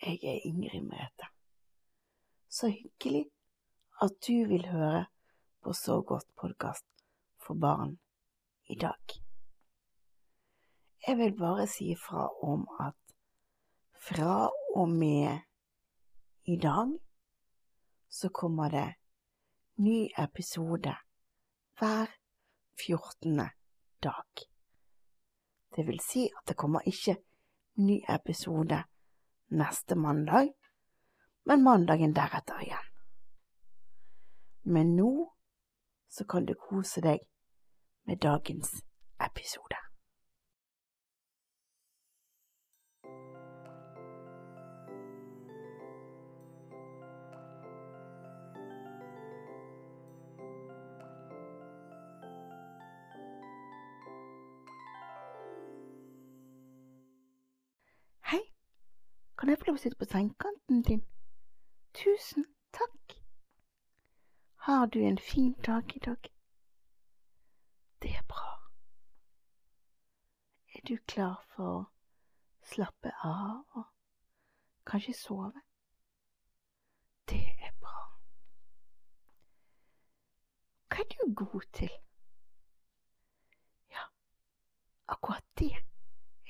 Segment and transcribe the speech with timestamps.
[0.00, 1.26] Jeg er Ingrid Merete.
[2.48, 3.26] Så hyggelig
[4.02, 5.06] at du vil høre
[5.62, 6.86] på Så godt podkast
[7.36, 7.98] for barn
[8.64, 9.20] i dag.
[11.06, 12.96] Jeg vil bare si fra om at
[14.08, 15.38] fra og med
[16.44, 16.96] i dag
[18.08, 18.94] så kommer det
[19.76, 20.94] ny episode
[21.78, 22.06] hver
[22.86, 23.36] 14.
[24.02, 24.48] dag.
[25.76, 27.16] Det vil si at det kommer ikke
[27.74, 28.84] ny episode
[29.50, 30.52] neste mandag,
[31.44, 32.88] men mandagen deretter igjen.
[34.62, 35.12] Men nå
[36.08, 37.22] så kan du kose deg
[38.06, 38.72] med dagens
[39.18, 39.89] episode.
[59.50, 61.00] Jeg få lov å sitte på sengekanten din?
[61.94, 62.44] Tusen
[62.76, 63.16] takk.
[64.66, 66.28] Har du en fin dag i dag?
[68.02, 68.50] Det er bra.
[70.74, 71.86] Er du klar for å
[72.62, 73.88] slappe av og
[74.86, 75.64] kanskje sove?
[77.28, 78.06] Det er bra.
[80.90, 81.92] Hva er du god til?
[83.90, 84.06] Ja,
[85.08, 85.74] akkurat det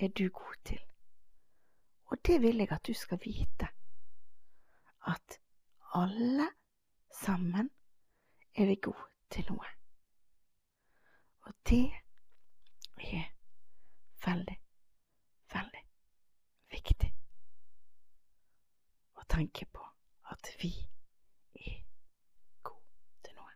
[0.01, 0.90] er du god til.
[2.11, 3.69] Og det vil jeg at du skal vite,
[5.07, 5.41] at
[5.95, 6.49] alle
[7.23, 7.71] sammen
[8.55, 9.67] er vi gode til noe.
[11.43, 11.93] Og det
[12.97, 13.25] er
[14.27, 14.57] veldig,
[15.55, 15.85] veldig
[16.75, 17.13] viktig
[19.15, 19.87] å tenke på
[20.35, 20.75] at vi
[21.55, 21.81] er
[22.63, 23.55] gode til noe,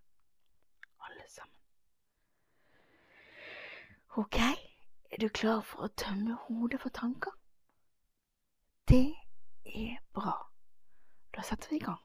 [1.09, 1.59] alle sammen.
[4.17, 4.39] Ok,
[5.11, 7.35] er du klar for å tømme hodet for tanker?
[8.89, 9.15] Det
[9.65, 10.35] er bra.
[11.37, 12.01] Da setter vi i gang.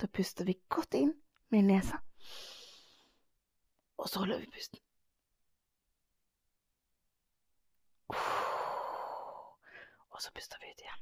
[0.00, 1.14] Da puster vi godt inn
[1.50, 1.96] med nesa,
[3.96, 4.80] og så holder vi pusten.
[10.10, 11.00] Og så puster vi ut igjen.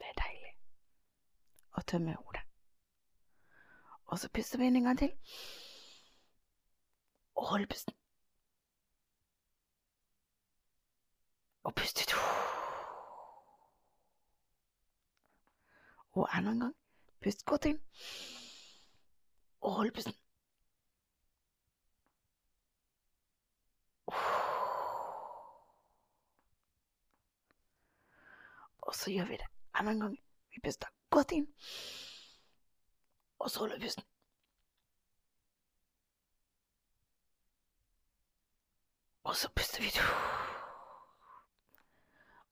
[0.00, 0.52] Det er deilig
[1.76, 2.44] å tømme hodet.
[4.10, 5.14] Og så puster vi inn en gang til,
[7.36, 7.99] og holder pusten.
[11.70, 12.14] Og pust ut.
[16.12, 16.76] Og enda en gang.
[17.22, 17.78] Pust godt inn.
[19.60, 20.14] Og hold pusten.
[28.80, 29.46] Og så gjør vi det
[29.78, 30.18] enda en gang.
[30.50, 31.46] Vi puster godt inn.
[33.38, 34.04] Og så holder vi pusten.
[39.24, 40.39] Og så puster vi.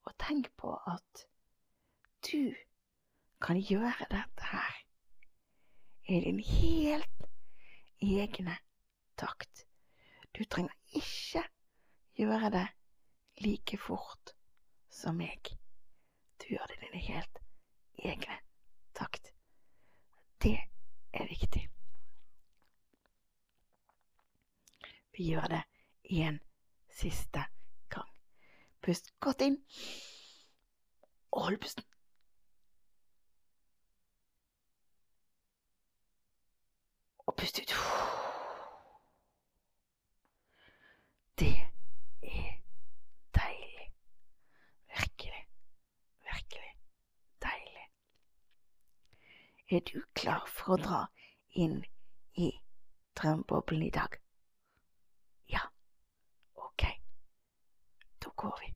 [0.09, 1.27] Og tenk på at
[2.25, 2.55] du
[3.45, 4.77] kan gjøre dette her
[6.09, 7.27] i din helt
[8.01, 8.55] egne
[9.21, 9.67] takt.
[10.33, 11.43] Du trenger ikke
[12.17, 12.65] gjøre det
[13.45, 14.33] like fort
[14.89, 15.53] som meg.
[16.41, 17.43] Du gjør det i din helt
[17.99, 18.41] egne
[18.97, 19.29] takt.
[20.43, 20.57] Det
[21.13, 21.69] er viktig.
[25.19, 25.63] Vi gjør det
[26.25, 26.41] en
[26.89, 27.58] siste gang.
[28.83, 29.59] Pust godt inn,
[31.31, 31.85] og hold pusten.
[37.19, 37.75] Og pust ut.
[41.39, 41.57] Det
[42.23, 42.53] er
[43.35, 43.93] deilig.
[44.89, 45.49] Virkelig,
[46.31, 46.71] virkelig
[47.43, 47.87] deilig.
[49.71, 51.03] Er du klar for å dra
[51.51, 51.85] inn
[52.35, 52.51] i
[53.21, 54.17] drømmeboblen i dag?
[55.53, 55.63] Ja,
[56.55, 56.85] ok,
[58.25, 58.75] da går vi.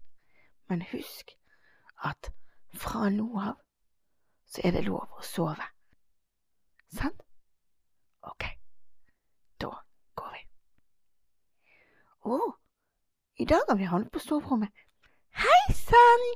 [0.69, 1.34] Men husk
[2.05, 2.33] at
[2.75, 3.59] fra nå av
[4.53, 5.69] så er det lov å sove.
[6.93, 7.23] Sant?
[8.28, 8.45] Ok,
[9.62, 9.71] da
[10.19, 10.43] går vi.
[12.28, 12.41] Å,
[13.41, 14.71] i dag har vi havnet på soverommet.
[15.41, 16.26] Hei sann!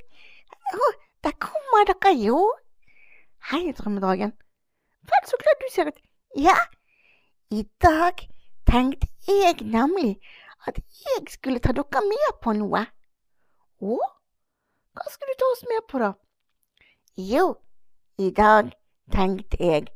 [0.73, 0.97] Oh,
[1.27, 2.41] der kommer dere jo.
[3.51, 4.33] Hei, drømmedragen.
[5.07, 6.01] Vel, så glad du ser ut.
[6.41, 6.57] Ja,
[7.53, 8.25] i dag
[8.67, 10.17] tenkte jeg nemlig
[10.67, 12.87] at jeg skulle ta dere med på noe.
[13.77, 13.97] Å,
[14.97, 16.15] hva skal du ta oss med på, da?
[17.21, 17.57] Jo,
[18.17, 18.71] i dag
[19.13, 19.89] tenkte jeg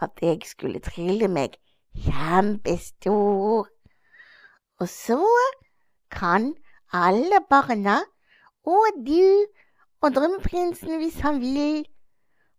[0.00, 1.58] at jeg skulle trille meg
[2.06, 3.68] kjempestor.
[4.80, 5.20] Og så
[6.12, 6.54] kan
[6.92, 7.98] alle barna,
[8.64, 9.44] og du
[10.00, 11.84] og drømmeprinsen hvis han vil,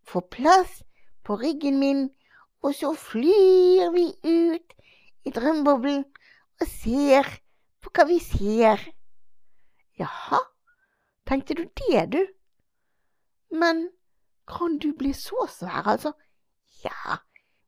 [0.06, 0.84] få plass
[1.26, 2.04] på ryggen min,
[2.62, 4.78] og så flyr vi ut
[5.26, 6.06] i drømmeboblen
[6.62, 7.30] og ser
[7.82, 8.82] på hva vi ser.
[10.00, 10.40] Jaha,
[11.28, 12.22] tenkte du det, du?
[13.52, 13.90] Men
[14.48, 16.14] kan du bli så svær, altså?
[16.84, 17.20] Ja,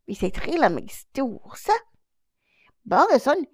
[0.05, 1.75] hvis jeg triller meg stor, så.
[2.89, 3.45] Bare sånn,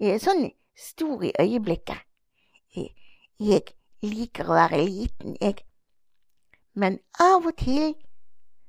[0.00, 2.04] eh, sånn stor i øyeblikket.
[2.74, 2.92] Jeg,
[3.38, 3.74] jeg
[4.04, 5.64] liker å være liten, jeg.
[6.74, 7.94] Men av og til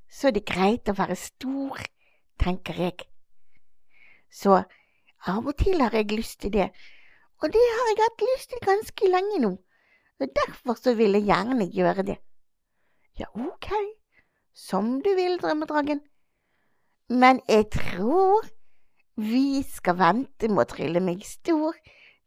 [0.10, 1.82] så er det greit å være stor,
[2.40, 3.08] tenker jeg.
[4.32, 4.62] Så
[5.26, 6.70] av og til har jeg lyst til det,
[7.42, 9.52] og det har jeg hatt lyst til ganske lenge nå,
[10.20, 12.18] og derfor så vil jeg gjerne gjøre det.
[13.20, 13.72] Ja, ok,
[14.54, 16.02] som du vil, drømmedragen,
[17.10, 18.48] men jeg tror
[19.16, 21.76] vi skal vente med å trylle meg stor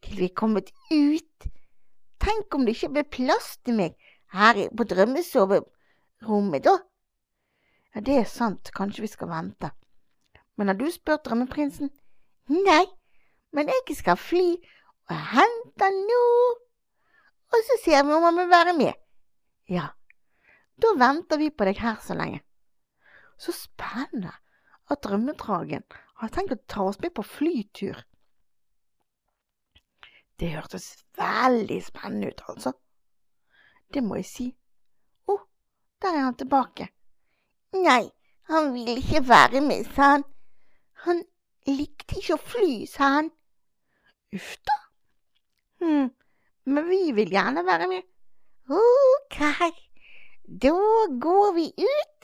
[0.05, 1.49] til vi er kommet ut.
[2.23, 3.96] Tenk om det ikke blir plass til meg
[4.32, 6.79] her på drømmesoverommet, da?
[7.94, 9.73] Ja, det er sant, kanskje vi skal vente.
[10.56, 11.90] Men har du spurt drømmeprinsen?
[12.49, 12.85] Nei,
[13.52, 14.46] men jeg skal fly
[15.08, 16.25] og hente nå.
[17.53, 18.99] Og så ser vi om han vil være med.
[19.69, 19.89] Ja,
[20.83, 22.43] da venter vi på deg her så lenge.
[23.39, 24.35] Så spennende
[24.89, 25.85] at drømmedragen
[26.21, 28.03] har tenkt å ta oss med på flytur.
[30.39, 32.73] Det hørtes veldig spennende ut, altså.
[33.95, 34.47] Det må jeg si.
[35.27, 35.43] Å, oh,
[36.03, 36.89] der er han tilbake.
[37.75, 38.05] Nei,
[38.53, 40.27] han vil ikke være med, sa han.
[41.06, 41.25] Han
[41.69, 43.33] likte ikke å fly, sa han.
[44.37, 44.77] Uff da.
[45.83, 46.09] Hm,
[46.69, 48.06] men vi vil gjerne være med.
[48.69, 49.38] Ok,
[50.65, 50.76] da
[51.25, 52.19] går vi ut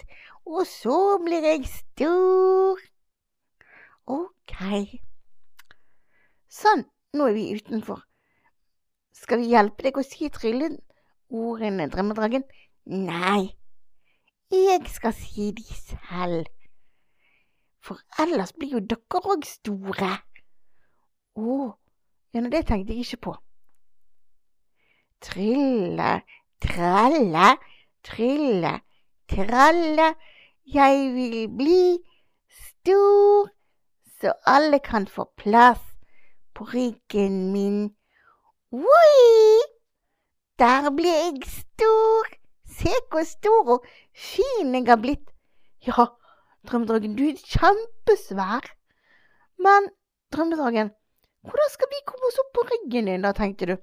[0.44, 2.80] og så blir jeg stor.
[4.06, 4.56] Ok.
[6.52, 6.84] Sånn,
[7.16, 8.02] nå er vi utenfor.
[9.16, 12.44] Skal vi hjelpe deg å si trylleordene, drømmedragen?
[12.92, 13.54] Nei,
[14.52, 16.50] jeg skal si de selv.
[17.84, 20.12] For ellers blir jo dere òg store.
[21.40, 21.56] Å,
[22.36, 23.34] ja, det tenkte jeg ikke på.
[25.24, 26.20] Trylle,
[26.60, 27.48] tralle,
[28.04, 28.72] trille,
[29.28, 30.08] tralle,
[30.74, 31.98] jeg vil bli
[32.50, 33.48] stor,
[34.20, 35.80] så alle kan få plass
[36.54, 37.78] på ryggen min.
[38.72, 39.60] Oi,
[40.58, 42.28] der ble jeg stor.
[42.74, 45.30] Se hvor stor og fin jeg har blitt.
[45.86, 46.06] Ja,
[46.68, 48.68] Drømmedragen, du er kjempesvær.
[49.58, 49.88] Men
[50.32, 50.90] Drømmedragen,
[51.44, 53.76] hvordan skal vi komme oss opp på ryggen din, da, tenkte du.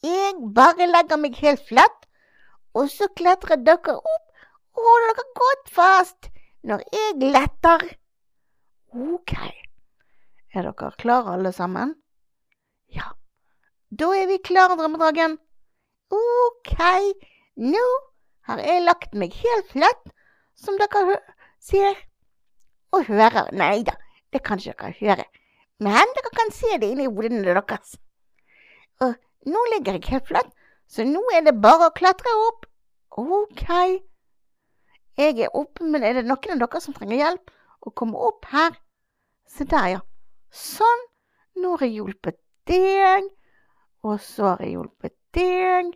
[0.00, 2.06] Jeg bare legger meg helt flatt,
[2.72, 6.30] og så klatrer dere opp og holder dere godt fast
[6.64, 7.84] når jeg letter.
[8.96, 9.34] Ok,
[10.54, 11.94] er dere klare alle sammen?
[12.88, 13.12] Ja,
[13.90, 15.36] da er vi klare, drømmedragen.
[16.10, 16.74] Ok,
[17.60, 17.86] nå
[18.48, 20.04] har jeg lagt meg helt flatt,
[20.56, 21.20] som dere
[21.60, 21.98] ser
[22.96, 23.52] og hører.
[23.52, 23.98] Nei da,
[24.32, 25.26] det kan ikke dere høre,
[25.78, 27.98] men dere kan se det inni hodene deres.
[29.04, 29.12] Og
[29.46, 30.50] nå ligger jeg helt flatt,
[30.90, 32.66] så nå er det bare å klatre opp.
[33.20, 33.66] Ok.
[35.20, 37.52] Jeg er oppe, men er det noen av dere som trenger hjelp
[37.86, 38.76] å komme opp her?
[39.50, 40.00] Se der, ja.
[40.50, 41.06] Sånn.
[41.60, 42.38] Nå har jeg hjulpet
[42.70, 43.26] deg,
[44.06, 45.90] og så har jeg hjulpet deg,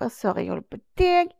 [0.00, 1.32] og så har jeg hjulpet deg.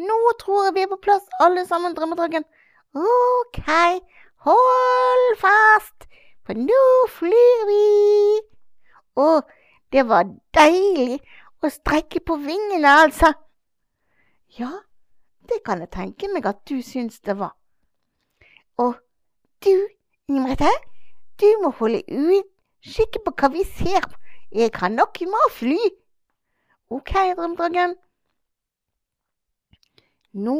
[0.00, 2.46] Nå tror jeg vi er på plass, alle sammen, Drømmedragen.
[2.94, 3.60] Ok,
[4.46, 6.08] hold fast,
[6.46, 6.86] for nå
[7.18, 7.84] flyr vi.
[9.20, 9.28] Å,
[9.92, 11.20] det var deilig
[11.64, 13.32] å strekke på vingene, altså.
[14.58, 14.70] Ja,
[15.48, 17.54] det kan jeg tenke meg at du syns det var.
[18.78, 18.96] Og
[19.64, 19.74] du,
[20.28, 20.70] Imrete,
[21.40, 22.50] du må holde ut.
[22.84, 24.04] Skikke på hva vi ser.
[24.52, 25.78] Jeg har nok med å fly.
[26.92, 27.94] Ok, Drømmedragen.
[30.34, 30.58] Nå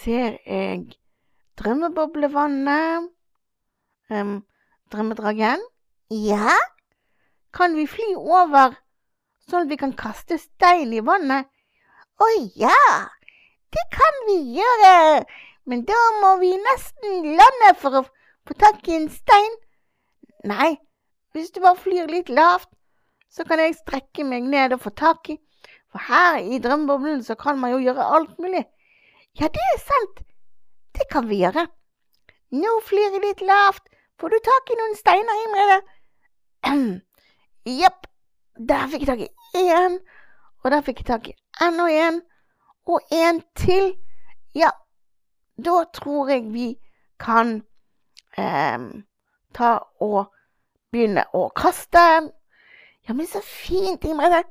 [0.00, 0.96] ser jeg
[1.60, 3.10] drømmeboblevannet.
[4.10, 4.38] Um,
[4.92, 5.60] drømmedragen?
[6.10, 6.56] Ja?
[7.54, 8.74] Kan vi fly over
[9.46, 11.46] sånn at vi kan kaste stein i vannet?
[12.18, 12.26] Å
[12.58, 12.80] ja!
[13.74, 15.24] Det kan vi gjøre,
[15.66, 18.02] men da må vi nesten lande for å
[18.46, 19.56] få tak i en stein.
[20.46, 20.74] Nei,
[21.34, 22.68] hvis du bare flyr litt lavt,
[23.30, 25.38] så kan jeg strekke meg ned og få tak i.
[25.90, 28.62] For her i drømmeboblen så kan man jo gjøre alt mulig.
[29.38, 30.22] Ja, det er sant.
[30.94, 31.66] Det kan vi gjøre.
[32.54, 33.86] Nå flyr jeg litt lavt.
[34.18, 35.80] Får du tak i noen steiner, Imre?
[37.64, 38.06] Jepp.
[38.54, 39.98] Der fikk jeg tak i én,
[40.62, 42.20] og der fikk jeg tak i enda en
[42.86, 43.96] og en til.
[44.54, 44.70] Ja,
[45.56, 46.68] da tror jeg vi
[47.18, 47.64] kan
[48.38, 48.78] eh,
[49.54, 50.30] ta og
[50.92, 52.04] begynne å kaste.
[53.08, 54.44] Ja, men så fint, Imre.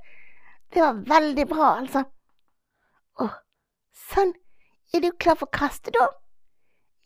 [0.73, 2.03] Det var veldig bra, altså.
[3.21, 3.29] Å,
[4.09, 4.33] sånn.
[4.93, 6.09] Er du klar for å kaste, da?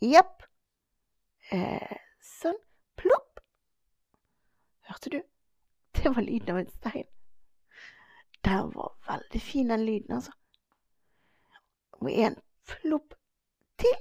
[0.04, 0.44] Jepp.
[1.52, 2.58] Eh, sånn.
[2.98, 3.44] Plopp.
[4.90, 5.20] Hørte du?
[6.04, 7.08] Det var lyden av en stein.
[8.46, 10.32] Den var veldig fin, den lyden, altså.
[11.92, 12.36] Og en
[12.68, 13.14] plopp
[13.80, 13.98] til.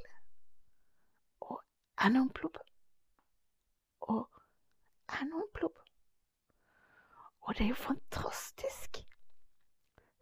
[1.40, 1.62] Og
[2.04, 2.58] enda en plopp.
[4.00, 4.28] Og
[5.20, 5.78] enda en plopp.
[7.40, 8.96] Og det er jo fantastisk.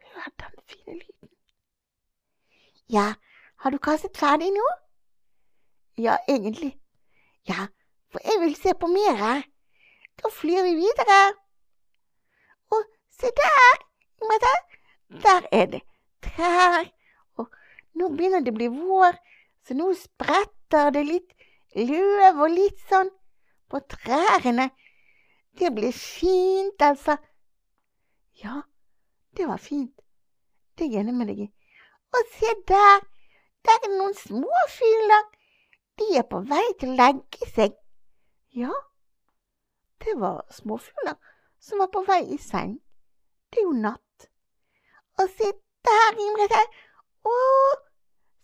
[0.05, 1.29] Hør den fine lyden.
[2.89, 3.15] Ja,
[3.57, 4.67] har du kastet ferdig nå?
[5.99, 6.81] Ja, egentlig.
[7.49, 7.67] Ja,
[8.13, 9.43] for jeg vil se på mer.
[10.23, 11.44] Da flyr vi videre.
[13.21, 13.85] Se der,
[15.23, 15.83] der er det
[16.23, 16.87] trær.
[17.37, 17.51] Og
[17.95, 19.19] nå begynner det å bli vår,
[19.65, 21.35] så nå spretter det litt
[21.75, 23.11] løv og litt sånn
[23.71, 24.71] på trærne.
[25.59, 27.17] Det blir fint, altså.
[28.43, 28.63] Ja,
[29.37, 29.95] det var fint.
[30.75, 31.51] Det er jeg enig med deg i.
[32.15, 33.05] Og se der,
[33.67, 35.29] der er det noen småfugler.
[35.99, 37.77] De er på vei til å legge seg.
[38.55, 38.75] Ja,
[40.03, 41.15] det var småfugler
[41.63, 42.81] som var på vei i seng.
[43.55, 44.25] Det er jo natt.
[45.23, 45.47] Og se
[45.87, 46.63] der, Imre.
[47.31, 47.35] Å,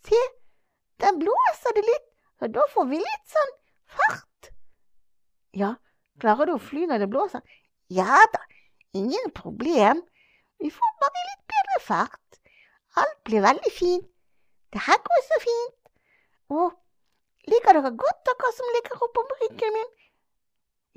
[0.07, 0.21] se,
[1.03, 2.07] der blåser det litt,
[2.39, 3.51] og da får vi litt sånn
[3.97, 4.53] fart.
[5.59, 5.73] Ja,
[6.23, 7.43] klarer du å fly når det blåser?
[7.91, 8.45] Ja da,
[8.95, 10.05] ingen problem.
[10.63, 12.41] Vi får bare litt bedre fart.
[13.03, 14.07] Alt blir veldig fint.
[14.71, 15.95] Det her går så fint.
[16.55, 16.69] Å,
[17.51, 19.91] liker dere godt, dere som ligger oppå ryggen min?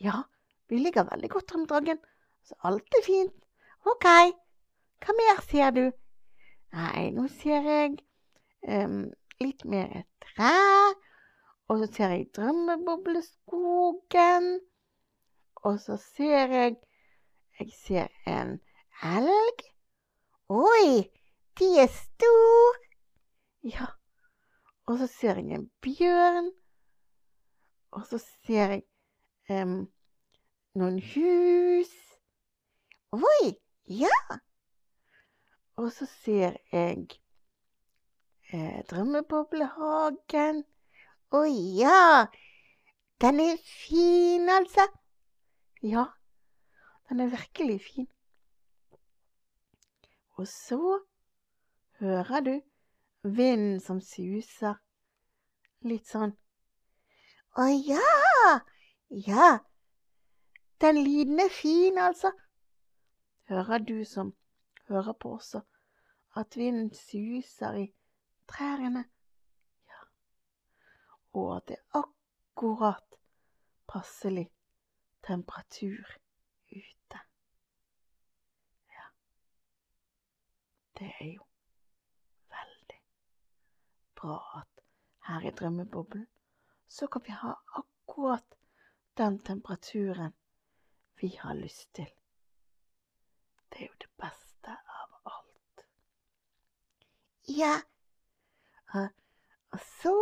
[0.06, 0.22] Ja,
[0.70, 1.98] vi ligger veldig godt om dagen,
[2.46, 3.43] så alt er fint.
[3.86, 4.06] Ok,
[5.04, 5.92] hva mer ser du?
[6.72, 8.00] Nei, nå ser jeg
[8.64, 9.12] um,
[9.44, 10.56] litt mer et tre,
[11.68, 14.46] og så ser jeg drømmebobleskogen,
[15.68, 16.74] og så ser jeg
[17.60, 18.60] Jeg ser en
[19.06, 19.60] elg.
[20.50, 21.06] Oi,
[21.60, 22.80] de er store!
[23.64, 23.86] Ja,
[24.90, 26.52] og så ser jeg en bjørn,
[27.92, 28.84] og så ser jeg
[29.54, 29.88] um,
[30.74, 31.94] noen hus.
[33.14, 33.54] Oi,
[33.88, 34.40] ja!
[35.76, 37.08] Og så ser jeg
[38.54, 40.64] eh, Drømmeboblehagen.
[41.34, 42.28] Å ja!
[43.24, 44.86] Den er fin, altså.
[45.82, 46.06] Ja,
[47.10, 48.08] den er virkelig fin.
[50.38, 51.00] Og så
[52.00, 52.54] hører du
[53.24, 54.78] vinden som suser.
[55.84, 56.36] Litt sånn.
[57.60, 58.62] Å ja!
[59.14, 59.50] Ja,
[60.82, 62.32] den lyden er fin, altså.
[63.50, 64.36] Hører du som
[64.88, 65.62] hører på også,
[66.36, 67.94] at vinden suser i
[68.48, 69.06] trærne?
[69.88, 70.02] Ja.
[71.34, 73.16] Og at det er akkurat
[73.88, 74.52] passelig
[75.24, 76.06] temperatur
[76.72, 77.20] ute.
[78.90, 79.08] Ja.
[80.98, 81.46] Det er jo
[82.50, 83.02] veldig
[84.16, 84.84] bra at
[85.28, 86.28] her i drømmeboblen
[86.88, 88.56] så kan vi ha akkurat
[89.18, 90.34] den temperaturen
[91.22, 92.23] vi har lyst til.
[93.74, 95.86] Det er jo det beste av alt.
[97.50, 97.74] Ja,
[99.74, 100.18] og så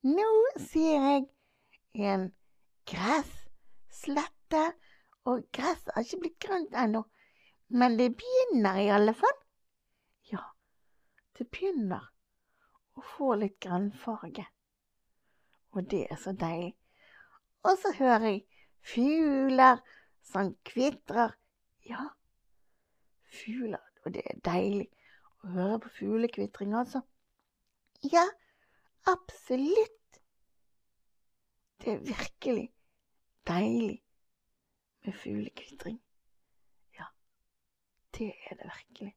[0.00, 1.24] Nå ser jeg
[2.08, 2.22] en
[2.88, 4.62] gresslette,
[5.28, 7.02] og gresset har ikke blitt grønt ennå,
[7.68, 9.36] men det begynner i alle fall.
[10.32, 10.40] Ja,
[11.36, 12.06] det begynner
[12.96, 14.46] å få litt grønnfarge,
[15.76, 16.72] og det er så deilig.
[17.68, 18.40] Og så hører jeg
[18.94, 19.84] fugler
[20.32, 21.36] som kvitrer.
[21.84, 22.08] Ja,
[23.32, 24.88] fugler, og det er deilig
[25.44, 27.00] å høre på fuglekvitring, altså.
[28.12, 28.26] Ja,
[29.08, 30.20] absolutt.
[31.80, 32.66] Det er virkelig
[33.48, 34.02] deilig
[35.04, 36.00] med fuglekvitring.
[36.98, 37.04] Ja,
[38.18, 39.14] det er det virkelig.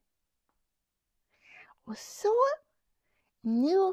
[1.86, 2.32] Og så,
[3.42, 3.90] nå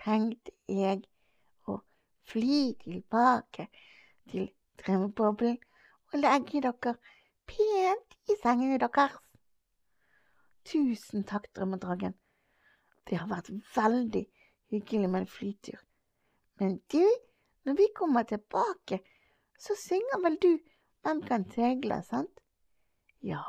[0.00, 1.02] tenkte jeg
[1.68, 1.76] å
[2.30, 3.68] fly tilbake
[4.30, 4.48] til
[4.80, 5.58] drømmeboblen
[6.12, 6.96] og legge dere
[7.50, 9.20] pent i sengene deres.
[10.66, 12.14] Tusen takk, Drømmedragen.
[13.06, 14.24] Det har vært veldig
[14.74, 15.78] hyggelig med en flytur.
[16.58, 17.04] Men du,
[17.64, 18.98] når vi kommer tilbake,
[19.58, 20.58] så synger vel du
[21.06, 22.40] Hvem kan tegle, sant?
[23.22, 23.42] Ja,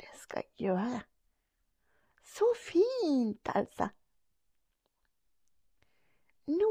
[0.00, 1.00] det skal jeg gjøre.
[2.24, 3.88] Så fint, altså.
[6.46, 6.70] Nå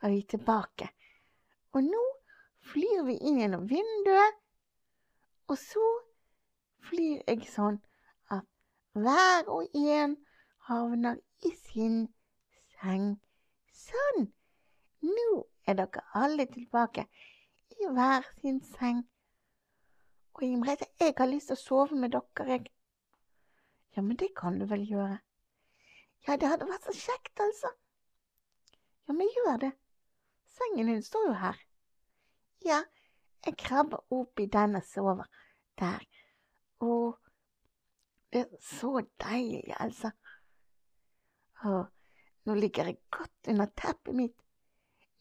[0.00, 0.88] er vi tilbake,
[1.76, 2.02] og nå
[2.72, 4.40] flyr vi inn gjennom vinduet,
[5.52, 5.84] og så
[6.88, 7.76] flyr jeg sånn
[8.92, 10.16] hver og en
[10.68, 12.06] havner i sin
[12.76, 13.16] seng.
[13.72, 14.28] Sånn.
[15.02, 15.28] Nå
[15.66, 17.06] er dere alle tilbake
[17.78, 19.02] i hver sin seng.
[20.34, 22.70] Og Imrete, jeg har lyst til å sove med dere, jeg.
[23.96, 25.18] Ja, men det kan du vel gjøre.
[26.26, 27.72] Ja, det hadde vært så kjekt, altså.
[29.08, 29.72] Ja, men gjør det.
[30.52, 31.58] Sengen din står jo her.
[32.64, 32.78] Ja,
[33.46, 35.26] jeg krabber opp i den og sover
[35.80, 36.04] der.
[36.78, 37.18] Og
[38.32, 40.10] det er så deilig, altså.
[41.64, 41.82] Å,
[42.48, 44.38] nå ligger jeg godt under teppet mitt.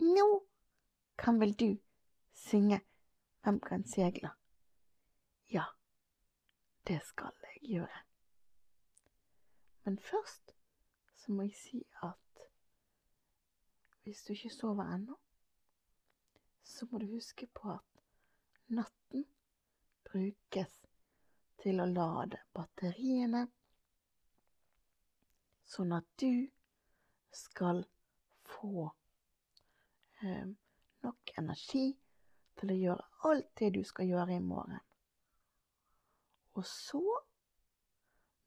[0.01, 0.27] Nå
[1.20, 1.70] kan vel du
[2.34, 2.82] synge
[3.41, 4.30] Hvem kan segle?
[5.50, 5.63] Ja,
[6.88, 8.01] det skal jeg gjøre.
[9.84, 10.53] Men først
[11.18, 12.46] så må jeg si at
[14.03, 15.18] hvis du ikke sover ennå,
[16.63, 18.06] så må du huske på at
[18.68, 19.25] natten
[20.06, 20.77] brukes
[21.62, 23.46] til å lade batteriene,
[25.72, 26.48] sånn at du
[27.32, 27.84] skal
[28.51, 28.88] få
[30.22, 30.48] eh,
[31.06, 31.91] nok energi
[32.60, 34.82] til å gjøre alt det du skal gjøre i morgen.
[36.60, 37.01] Og så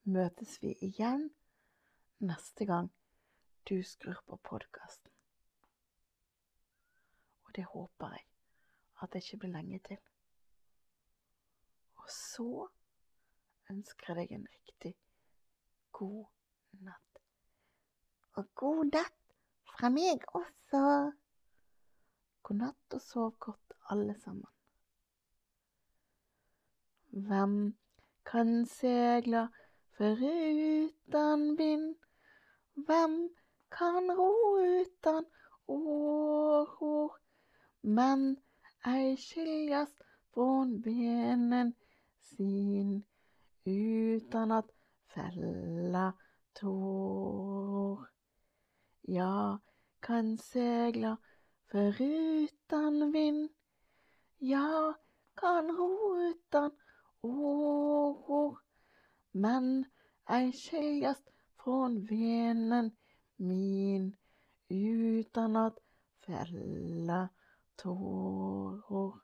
[0.05, 1.31] møtes vi igjen
[2.25, 2.91] neste gang
[3.69, 5.11] du skrur på podkasten.
[7.47, 8.27] Og det håper jeg
[9.03, 10.01] at det ikke blir lenge til.
[12.03, 12.69] Og så
[13.71, 14.95] ønsker deg en riktig
[15.93, 16.25] god
[16.85, 17.21] natt.
[18.39, 19.37] Og god natt
[19.75, 20.83] fra meg også.
[22.43, 24.51] God natt og sov godt, alle sammen.
[27.15, 27.77] Hvem
[28.27, 29.49] kan segle
[29.97, 31.95] foruten vind?
[32.75, 33.19] Hvem
[33.71, 35.27] kan ro utan
[35.69, 37.21] åror?
[37.83, 38.37] Men
[38.87, 40.03] ei skiljas
[40.35, 41.75] från benen
[42.21, 43.05] sin
[43.65, 44.71] utan att
[45.15, 46.13] fälla
[46.53, 48.09] tår.
[49.01, 49.59] Jag
[50.01, 51.17] kan segla
[51.75, 53.51] Förutan vind,
[54.39, 54.95] jag
[55.35, 56.71] kan ro utan
[57.21, 58.59] åror,
[59.31, 59.85] men
[60.29, 61.23] ej skiljas
[61.57, 62.91] från venen
[63.37, 64.17] min
[64.69, 65.79] utan att
[66.27, 67.29] fälla
[67.77, 69.24] tårar.